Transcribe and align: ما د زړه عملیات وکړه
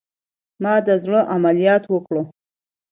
ما 0.63 0.73
د 0.87 0.89
زړه 1.03 1.21
عملیات 1.33 1.83
وکړه 1.87 2.21